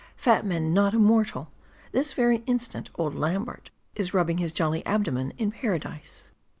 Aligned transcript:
Fat 0.17 0.43
men 0.43 0.73
not 0.73 0.95
immortal! 0.95 1.51
This 1.91 2.13
very 2.13 2.37
instant, 2.47 2.89
old 2.95 3.13
Lambert 3.13 3.69
is 3.93 4.15
rubbing 4.15 4.39
his 4.39 4.51
jolly 4.51 4.83
abdomen 4.83 5.29
in 5.37 5.51
Paradise. 5.51 6.31